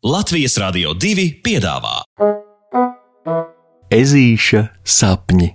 Latvijas 0.00 0.54
Rādio 0.56 0.94
2 0.96 1.26
piedāvā 1.44 1.98
Ezīša 3.92 4.62
sapņi. 4.80 5.50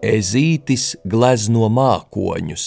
Ezītis 0.00 0.94
glezno 1.04 1.68
mākoņus. 1.68 2.66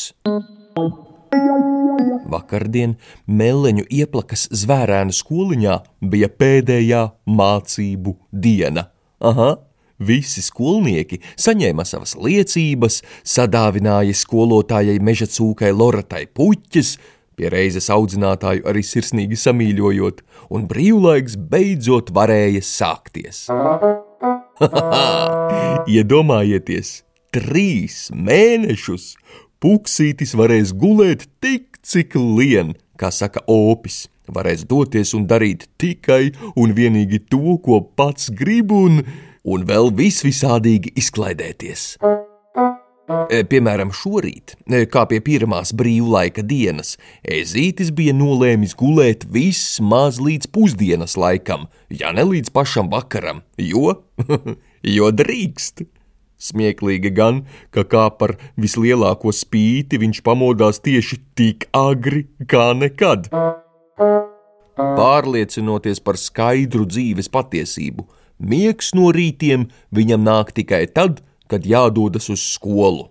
Vakardien 2.27 2.97
Meleņu 3.27 3.85
ieplakas 3.89 4.47
zvērēna 4.51 5.15
skoliņā 5.15 5.77
bija 6.11 6.29
pēdējā 6.29 7.03
mācību 7.27 8.17
diena. 8.31 8.89
Aha! 9.23 9.55
Visi 9.97 10.43
skolnieki 10.45 11.17
saņēma 11.41 11.81
savas 11.87 12.13
liecības, 12.21 12.99
sadāvināja 13.25 14.13
skolotājai 14.13 14.99
meža 15.01 15.25
cūkai 15.33 15.71
Loratai 15.73 16.27
puķis, 16.37 16.91
pie 17.37 17.49
reizes 17.53 17.89
audzinātāju 17.93 18.65
arī 18.69 18.83
sirsnīgi 18.85 19.37
samīļojot, 19.41 20.21
un 20.53 20.67
brīvlaiks 20.69 21.37
beidzot 21.49 22.13
varēja 22.13 22.61
sākties. 22.65 23.47
Iedomājieties, 25.97 26.93
trīs 27.33 27.97
mēnešus 28.13 29.15
puksītis 29.61 30.33
varēs 30.37 30.73
gulēt 30.77 31.25
tik, 31.41 31.76
cik 31.87 32.17
lien, 32.19 32.75
kā 32.99 33.11
saka 33.13 33.43
opis. 33.47 34.05
Varēs 34.27 34.65
doties 34.67 35.13
un 35.15 35.23
darīt 35.23 35.69
tikai 35.79 36.33
un 36.59 36.75
vienīgi 36.75 37.21
to, 37.31 37.55
ko 37.63 37.79
pats 37.95 38.27
grib, 38.35 38.73
un, 38.75 38.99
un 39.47 39.63
vēl 39.67 39.93
visvisādīgi 39.95 40.97
izklaidēties. 40.99 41.93
E, 43.07 43.39
Piemēram, 43.47 43.93
šorīt, 43.95 44.57
e, 44.67 44.81
kā 44.91 45.05
pie 45.07 45.21
pirmās 45.23 45.71
brīvlaika 45.79 46.43
dienas, 46.43 46.97
ezītis 47.23 47.93
bija 47.95 48.11
nolēmis 48.11 48.75
gulēt 48.75 49.23
vismaz 49.31 50.19
līdz 50.19 50.51
pusdienas 50.51 51.15
laikam, 51.15 51.69
ja 51.87 52.11
ne 52.11 52.27
līdz 52.27 52.51
pašam 52.51 52.91
vakaram, 52.91 53.45
jo, 53.55 53.95
jo 54.97 55.11
drīkst. 55.15 55.87
Smieklīgi 56.37 57.09
gan, 57.17 57.41
ka 57.73 57.81
kā 57.81 58.05
par 58.13 58.35
vislielāko 58.61 59.33
spīti 59.33 59.97
viņš 59.97 60.21
pamodās 60.25 60.79
tieši 60.85 61.17
tik 61.37 61.65
agri 61.73 62.27
kā 62.45 62.69
nekad. 62.77 63.31
Pārliecinoties 64.77 66.03
par 66.05 66.19
skaidru 66.21 66.85
dzīves 66.85 67.31
patiesību, 67.33 68.05
miegs 68.37 68.93
no 68.93 69.09
rītiem 69.15 69.65
viņam 69.89 70.27
nāk 70.27 70.53
tikai 70.59 70.85
tad, 70.93 71.23
kad 71.49 71.65
jādodas 71.65 72.29
uz 72.29 72.43
skolu. 72.45 73.09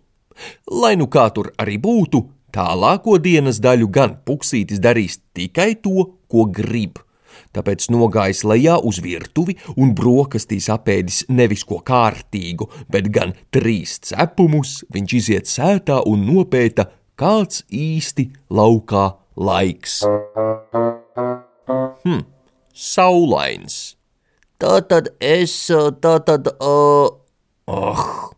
Lai 0.70 0.94
nu 1.00 1.08
kā 1.10 1.26
tur 1.34 1.50
arī 1.58 1.80
būtu, 1.82 2.22
tālāko 2.54 3.18
dienas 3.18 3.58
daļu 3.64 3.90
gan 3.90 4.14
puksītis 4.28 4.78
darīs 4.78 5.18
tikai 5.34 5.72
to, 5.82 6.12
ko 6.30 6.46
grib 6.46 7.02
tāpēc 7.56 7.88
nogājis 7.92 8.44
lejā 8.46 8.76
uz 8.82 9.00
virtuvi 9.04 9.56
un 9.76 9.94
brokastīs 9.96 10.68
apēdis 10.72 11.24
nevis 11.28 11.64
ko 11.66 11.80
kārtīgu, 11.84 12.68
bet 12.92 13.10
gan 13.14 13.34
trīs 13.54 13.98
cepumus, 14.10 14.82
viņš 14.92 15.16
iziet 15.20 15.50
sētā 15.50 16.02
un 16.06 16.24
nopēta, 16.28 16.90
kāds 17.16 17.64
īsti 17.72 18.30
laukā 18.52 19.10
laiks. 19.36 20.02
Hm, 22.06 22.24
saulains. 22.72 23.96
Tā 24.56 24.80
tad 24.88 25.12
es, 25.20 25.66
tā 26.00 26.16
tad, 26.24 26.48
uh, 26.64 27.12
Ah! 27.66 28.30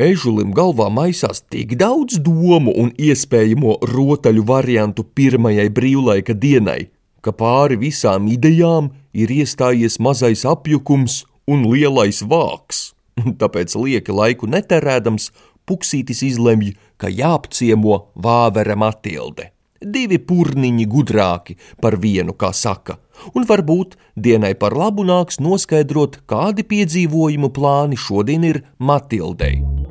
Ežulim 0.00 0.50
galvā 0.56 0.88
maisās 0.90 1.42
tik 1.52 1.76
daudz 1.78 2.16
domu 2.24 2.72
un 2.82 2.88
iespējamo 2.98 3.76
rotaļu 3.86 4.42
variantu 4.48 5.04
pirmajai 5.04 5.68
brīvlaika 5.70 6.34
dienai, 6.34 6.88
ka 7.22 7.32
pāri 7.32 7.78
visām 7.80 8.26
idejām 8.30 8.90
ir 9.14 9.30
iestājies 9.30 9.98
mazais 10.02 10.44
apjukums 10.48 11.22
un 11.46 11.64
lielais 11.70 12.22
vāks. 12.26 12.92
Tāpēc 13.40 13.76
lieka 13.78 14.14
laiku 14.16 14.50
neterēdams, 14.50 15.30
Puksītis 15.62 16.24
izlemj, 16.26 16.72
ka 16.98 17.06
jāapciemo 17.06 17.98
vāvera 18.18 18.74
Matilde. 18.74 19.52
Divi 19.82 20.18
purniņi 20.18 20.86
gudrāki 20.90 21.56
par 21.82 21.96
vienu, 22.02 22.34
kā 22.38 22.50
saka, 22.54 22.98
un 23.34 23.46
varbūt 23.46 23.96
dienai 24.14 24.54
par 24.58 24.74
labu 24.78 25.06
nāks 25.06 25.38
noskaidrot, 25.42 26.22
kādi 26.30 26.66
piedzīvojumu 26.66 27.50
plāni 27.54 27.98
šodien 27.98 28.46
ir 28.46 28.62
Matildei. 28.78 29.81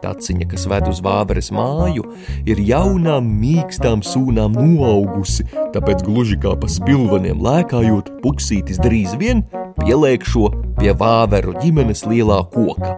Taciņa, 0.00 0.46
kas 0.48 0.64
ved 0.70 0.88
uz 0.88 1.02
vāveres 1.04 1.50
māju, 1.52 2.06
ir 2.48 2.60
jaunām, 2.64 3.26
mīkstām 3.42 4.00
sūnām 4.06 4.56
noaugusi, 4.56 5.44
tāpēc 5.74 6.04
gluži 6.06 6.38
kā 6.40 6.54
pa 6.60 6.70
spilveniem 6.72 7.42
lēkājot, 7.44 8.08
puksītis 8.24 8.80
drīz 8.80 9.12
vien 9.20 9.44
pieliekšo 9.80 10.48
pie 10.80 10.96
vāveru 10.96 11.56
ģimenes 11.60 12.06
lielā 12.08 12.40
koka. 12.54 12.96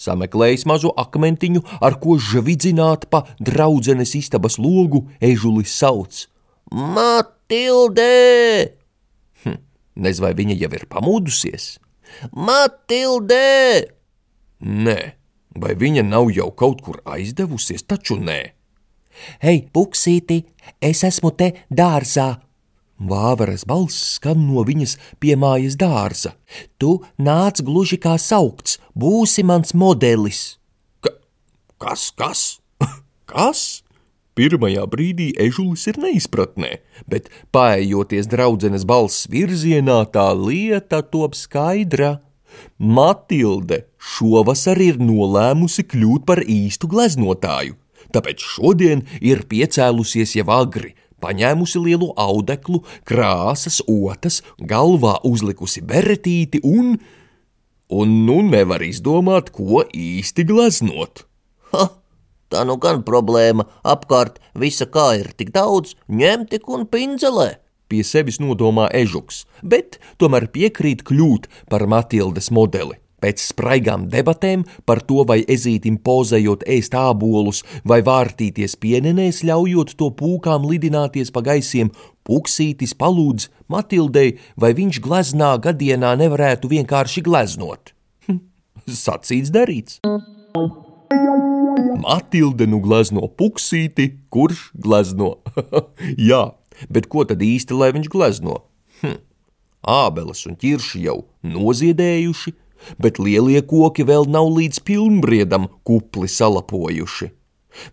Sameklējis 0.00 0.64
mazu 0.64 0.94
akmentiņu, 0.96 1.60
ar 1.84 1.98
ko 2.00 2.16
žvidzināt 2.16 3.10
pa 3.12 3.26
draudzenes 3.36 4.14
istabas 4.16 4.56
logu, 4.56 5.04
ežulis 5.20 5.74
sauc: 5.76 6.24
Matilde! 6.72 8.08
Hm, 9.44 9.60
Nez 10.00 10.22
vai 10.24 10.32
viņa 10.38 10.56
jau 10.62 10.72
ir 10.78 10.86
pamodusies? 10.88 11.74
Matilde! 12.32 13.90
Nē, 14.60 15.19
vai 15.56 15.74
viņa 15.78 16.04
nav 16.06 16.30
jau 16.34 16.50
kaut 16.50 16.82
kur 16.84 17.00
aizdevusies, 17.04 17.86
taču 17.86 18.18
nē. 18.20 18.40
Hei, 19.42 19.66
puksīti, 19.72 20.44
es 20.80 21.02
esmu 21.04 21.32
te 21.36 21.52
dārzā. 21.68 22.40
Vāveres 23.00 23.64
balss 23.64 24.16
skan 24.16 24.42
no 24.44 24.62
viņas 24.68 24.98
piemājas 25.20 25.76
dārza. 25.80 26.34
Tu 26.76 26.98
nāc 27.16 27.62
gluži 27.64 27.96
kā 27.96 28.18
saukts, 28.20 28.76
būsi 28.92 29.44
mans 29.44 29.72
modelis. 29.72 30.58
Ka, 31.00 31.14
kas, 31.80 32.10
kas? 32.12 32.42
kas? 33.32 33.82
Pirmajā 34.36 34.84
brīdī 34.88 35.30
ežulis 35.42 35.86
ir 35.90 35.98
neizpratnē, 36.00 36.76
bet 37.10 37.32
paejoties 37.52 38.28
draudzenes 38.30 38.86
balss 38.88 39.26
virzienā, 39.32 40.04
tā 40.12 40.30
lieta 40.36 41.00
top 41.02 41.34
skaidra. 41.36 42.20
Matilde 42.78 43.84
šovasar 44.00 44.80
ir 44.80 44.98
nolēmusi 45.02 45.84
kļūt 45.90 46.26
par 46.28 46.42
īstu 46.44 46.90
gleznotāju, 46.90 47.76
tāpēc 48.14 48.42
šodien 48.54 49.04
ir 49.20 49.44
piecēlusies 49.50 50.36
jau 50.38 50.48
agri, 50.56 50.94
paņēmusi 51.20 51.80
lielu 51.84 52.10
audeklu, 52.18 52.82
krāsas, 53.08 53.80
otas, 53.86 54.40
galvā 54.58 55.18
uzlikusi 55.26 55.82
beretīti 55.84 56.62
un, 56.64 56.96
un 57.92 58.14
nu 58.26 58.40
nevar 58.46 58.84
izdomāt, 58.86 59.52
ko 59.54 59.84
īsti 59.86 60.46
gleznot. 60.48 61.26
Ha, 61.74 61.86
tā 62.50 62.64
nu 62.66 62.78
gan 62.82 63.04
problēma, 63.06 63.68
apkārt 63.86 64.40
visa 64.58 64.88
kā 64.90 65.12
ir 65.20 65.32
tik 65.36 65.52
daudz, 65.54 65.94
ņem 66.08 66.48
tik 66.50 66.68
un 66.72 66.88
pinzelē. 66.90 67.52
Pie 67.90 68.04
sevis 68.06 68.38
nodomā 68.38 68.86
ežuks, 68.94 69.44
bet 69.66 69.98
tomēr 70.22 70.46
piekrīt 70.54 71.02
kļūt 71.08 71.48
par 71.72 71.88
Matildes 71.90 72.52
modeli. 72.54 73.00
Pēc 73.20 73.42
spraigām 73.50 74.06
debatēm 74.08 74.62
par 74.88 75.02
to, 75.04 75.24
vai 75.28 75.42
ezītim 75.44 75.98
pozējot 76.00 76.62
ēst 76.70 76.94
ābolus 76.96 77.60
vai 77.84 78.00
vārtīties 78.06 78.78
pienenēs, 78.80 79.42
ļaujot 79.44 79.92
to 80.00 80.08
pūkām 80.16 80.64
lidināties 80.70 81.32
pa 81.34 81.42
gaisiem, 81.44 81.90
puksītis 82.24 82.94
palūdz 82.96 83.50
Matildei, 83.68 84.38
vai 84.56 84.72
viņš 84.78 85.02
gleznā 85.04 85.56
gadienā 85.60 86.14
nevarētu 86.22 86.70
vienkārši 86.72 87.24
gleznot. 87.26 87.92
Hm, 88.28 88.40
Sacīts 88.86 89.52
darīts. 89.52 90.00
Matilde 92.00 92.64
nu 92.70 92.80
glezno 92.80 93.28
puksīti, 93.28 94.08
kurš 94.32 94.70
glezno? 94.78 95.34
Jā, 96.30 96.46
bet 96.88 97.10
ko 97.12 97.26
tad 97.28 97.42
īsti 97.44 97.76
lai 97.76 97.90
viņš 97.96 98.08
glezno? 98.12 98.62
Hm. 99.02 99.18
Ābeles 99.80 100.44
un 100.48 100.56
ķirši 100.60 101.04
jau 101.06 101.18
noziedējuši, 101.46 102.52
bet 103.00 103.20
lielie 103.20 103.60
koki 103.64 104.04
vēl 104.08 104.28
nav 104.28 104.48
līdz 104.56 104.80
pilnbriedam 104.84 105.68
kupli 105.84 106.28
salapojuši. 106.28 107.30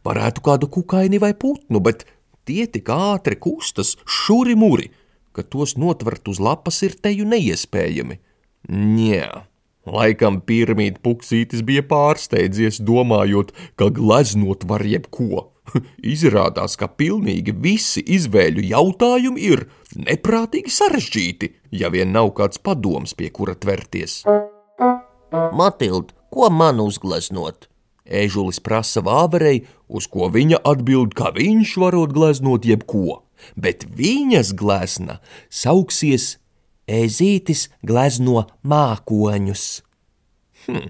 Varētu 0.08 0.44
kādu 0.44 0.70
kukaini 0.72 1.20
vai 1.22 1.34
putnu, 1.38 1.80
bet 1.84 2.06
tie 2.48 2.66
tik 2.68 2.90
ātri 2.92 3.38
kustas, 3.40 3.96
šuri 4.04 4.56
muri, 4.58 4.90
ka 5.36 5.44
tos 5.44 5.76
notvert 5.78 6.28
uz 6.32 6.42
lapas 6.42 6.82
ir 6.88 6.98
teju 6.98 7.28
neiespējami. 7.30 8.20
Ņē, 8.68 9.28
laikam 9.88 10.42
pirmīt 10.44 11.00
puksītis 11.06 11.64
bija 11.68 11.86
pārsteidzies, 11.88 12.82
domājot, 12.84 13.54
ka 13.80 13.92
gleznot 13.94 14.66
var 14.68 14.84
jebko. 14.84 15.52
Izrādās, 16.16 16.76
ka 16.80 16.88
pilnīgi 16.88 17.54
visi 17.64 18.04
izvēļu 18.18 18.66
jautājumi 18.72 19.48
ir 19.52 19.66
neprātīgi 19.96 20.74
sarežģīti, 20.74 21.52
ja 21.72 21.92
vien 21.94 22.14
nav 22.16 22.34
kāds 22.38 22.62
padoms, 22.64 23.16
pie 23.18 23.32
kura 23.34 23.56
tverties. 23.56 24.24
Matilda, 25.32 26.14
ko 26.34 26.52
man 26.54 26.82
uzgleznot? 26.84 27.68
Ēžulis 28.08 28.62
prasa 28.64 29.04
vāverei, 29.04 29.66
uz 29.92 30.08
ko 30.08 30.30
viņa 30.32 30.62
atbild, 30.64 31.12
ka 31.18 31.34
viņš 31.36 31.74
varot 31.82 32.14
gleznot 32.16 32.68
jebko, 32.68 33.24
bet 33.60 33.84
viņas 33.98 34.54
glezna 34.56 35.20
sauksies 35.52 36.38
Ezītis 36.88 37.66
glezno 37.84 38.46
mākoņus. 38.64 39.64
Hm, 40.64 40.86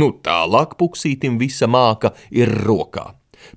nu 0.00 0.06
tālāk 0.24 0.78
puksītim 0.80 1.36
visa 1.36 1.68
māka 1.68 2.14
ir 2.32 2.48
rokā. 2.64 3.10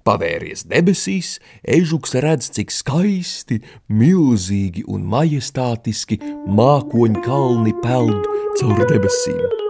Pavēries 0.08 0.66
debesīs, 0.70 1.40
ežuks 1.62 2.16
redz, 2.24 2.50
cik 2.56 2.74
skaisti, 2.74 3.62
milzīgi 3.90 4.86
un 4.88 5.06
majestātiski 5.12 6.20
mākoņu 6.48 7.24
kalni 7.26 7.76
peld 7.84 8.28
caur 8.60 8.84
debesīm. 8.90 9.64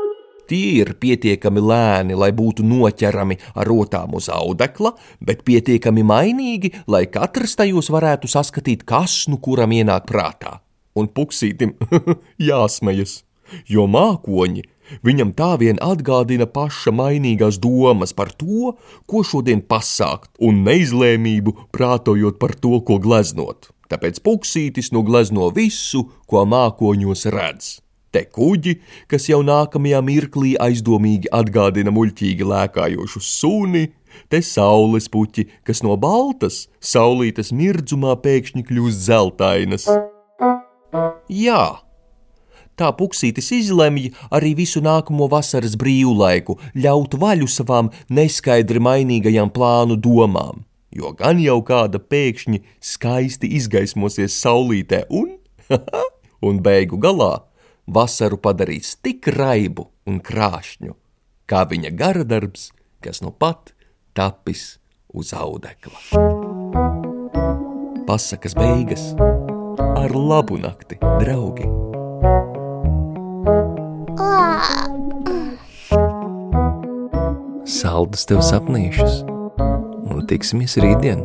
Tie 0.45 0.81
ir 0.83 0.91
pietiekami 1.01 1.61
lēni, 1.63 2.13
lai 2.13 2.29
būtu 2.35 2.61
noķerami 2.65 3.39
ar 3.57 3.65
rotām 3.65 4.13
uz 4.17 4.27
audekla, 4.29 4.91
bet 5.17 5.41
pietiekami 5.47 6.03
mainīgi, 6.05 6.69
lai 6.85 7.07
katrs 7.09 7.57
tajos 7.57 7.89
varētu 7.89 8.29
saskatīt, 8.29 8.85
kas 8.85 9.23
nu 9.31 9.39
kuram 9.41 9.73
ienāk 9.73 10.05
prātā. 10.11 10.59
Un 10.95 11.09
puksītim 11.09 11.73
jāsmejas, 12.49 13.23
jo 13.65 13.87
mākoņi 13.89 14.67
viņam 15.05 15.33
tā 15.37 15.53
vien 15.61 15.79
atgādina 15.83 16.47
paša 16.49 16.93
mainīgās 16.95 17.59
domas 17.61 18.13
par 18.13 18.33
to, 18.33 18.75
ko 19.09 19.23
šodien 19.23 19.63
pasākt, 19.65 20.31
un 20.39 20.63
neizlēmību 20.67 21.55
prātojot 21.75 22.37
par 22.41 22.55
to, 22.59 22.79
ko 22.87 22.99
gleznot. 22.99 23.71
Tāpēc 23.89 24.21
puksītis 24.25 24.91
nu 24.95 25.05
glezno 25.05 25.51
visu, 25.53 26.07
ko 26.25 26.45
mākoņos 26.49 27.27
redz 27.33 27.75
te 28.15 28.23
kuģi, 28.31 28.77
kas 29.11 29.27
jau 29.27 29.41
nākamajā 29.43 29.99
mirklī 30.05 30.53
aizdomīgi 30.61 31.31
atgādina 31.35 31.91
muļķīgi 31.91 32.47
lēkājošu 32.47 33.21
suni, 33.27 33.89
te 34.31 34.39
saules 34.45 35.09
puķi, 35.11 35.49
kas 35.67 35.83
no 35.83 35.97
baltas 35.99 36.65
saulītes 36.79 37.51
mirdzumā 37.51 38.15
pēkšņi 38.23 38.63
kļūst 38.69 39.07
zeltainas. 39.09 39.89
Jā, 41.27 41.63
tā 42.79 42.91
puksītis 42.95 43.51
izlemj 43.55 44.09
arī 44.35 44.53
visu 44.59 44.83
nākamo 44.83 45.27
vasaras 45.31 45.75
brīvlaiku 45.79 46.57
ļaut 46.75 47.17
vaļu 47.21 47.49
savām 47.51 47.91
neskaidri 48.09 48.83
mainīgajām 48.83 49.51
plānu 49.55 49.97
domām, 49.97 50.63
jo 50.91 51.11
gan 51.17 51.41
jau 51.43 51.61
kāda 51.65 51.99
pēkšņi 51.99 52.61
skaisti 52.93 53.51
izgaismosies 53.59 54.37
saulītē 54.43 55.05
un, 55.09 55.35
un 56.47 56.61
beigu 56.63 56.99
galā 57.01 57.33
vasaru 57.85 58.39
padarīs 58.41 58.95
tik 59.01 59.29
raibu 59.35 59.89
un 60.09 60.21
krāšņu, 60.23 60.95
kā 61.49 61.65
viņa 61.69 61.93
gara 61.97 62.25
darbs, 62.27 62.71
kas 63.01 63.21
nu 63.21 63.31
pat 63.31 63.73
tapis 64.17 64.77
uz 65.13 65.33
audekla. 65.33 65.99
Pasakas 68.05 68.53
beigas 68.57 69.13
ar 69.95 70.13
labu 70.13 70.59
nakti, 70.61 70.99
draugi! 71.01 71.65
Saldus 77.95 78.25
tev 78.27 78.41
sapnīšus, 78.43 79.21
un 80.11 80.25
tiksimies 80.27 80.75
rītdien! 80.83 81.21